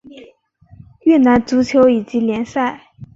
[1.01, 2.87] 越南足球乙级联赛。